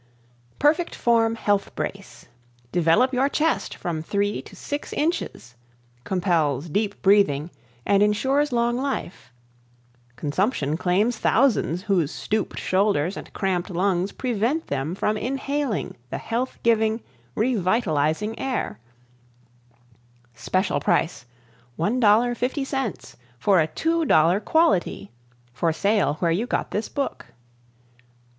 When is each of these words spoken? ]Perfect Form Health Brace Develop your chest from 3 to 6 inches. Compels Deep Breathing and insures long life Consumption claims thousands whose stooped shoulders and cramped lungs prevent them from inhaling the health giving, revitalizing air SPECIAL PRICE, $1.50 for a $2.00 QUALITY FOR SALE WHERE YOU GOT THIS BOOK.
]Perfect 0.65 0.95
Form 0.95 1.35
Health 1.35 1.75
Brace 1.75 2.25
Develop 2.71 3.13
your 3.13 3.29
chest 3.29 3.75
from 3.75 4.01
3 4.01 4.41
to 4.41 4.55
6 4.55 4.93
inches. 4.93 5.53
Compels 6.05 6.69
Deep 6.69 6.99
Breathing 7.03 7.51
and 7.85 8.01
insures 8.01 8.51
long 8.51 8.77
life 8.77 9.31
Consumption 10.15 10.75
claims 10.75 11.19
thousands 11.19 11.83
whose 11.83 12.09
stooped 12.11 12.57
shoulders 12.57 13.15
and 13.15 13.31
cramped 13.33 13.69
lungs 13.69 14.11
prevent 14.11 14.65
them 14.65 14.95
from 14.95 15.17
inhaling 15.17 15.95
the 16.09 16.17
health 16.17 16.57
giving, 16.63 17.01
revitalizing 17.35 18.39
air 18.39 18.79
SPECIAL 20.33 20.79
PRICE, 20.79 21.27
$1.50 21.77 23.15
for 23.37 23.61
a 23.61 23.67
$2.00 23.67 24.43
QUALITY 24.43 25.11
FOR 25.53 25.71
SALE 25.71 26.15
WHERE 26.15 26.31
YOU 26.31 26.47
GOT 26.47 26.71
THIS 26.71 26.89
BOOK. 26.89 27.27